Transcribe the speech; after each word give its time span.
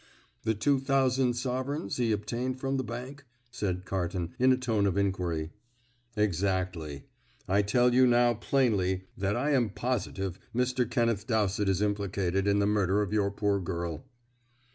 "The 0.45 0.55
two 0.55 0.79
thousand 0.79 1.35
sovereigns 1.35 1.97
he 1.97 2.11
obtained 2.11 2.59
from 2.59 2.77
the 2.77 2.83
bank," 2.83 3.23
said 3.51 3.85
Carton, 3.85 4.33
in 4.39 4.51
a 4.51 4.57
tone 4.57 4.87
of 4.87 4.97
inquiry. 4.97 5.51
"Exactly. 6.17 7.03
I 7.47 7.61
tell 7.61 7.93
you 7.93 8.07
now 8.07 8.33
plainly 8.33 9.03
that 9.15 9.35
I 9.35 9.51
am 9.51 9.69
positive 9.69 10.39
Mr. 10.55 10.89
Kenneth 10.89 11.27
Dowsett 11.27 11.69
is 11.69 11.83
implicated 11.83 12.47
in 12.47 12.57
the 12.57 12.65
murder 12.65 13.03
of 13.03 13.13
your 13.13 13.29
poor 13.29 13.59
girl." 13.59 14.03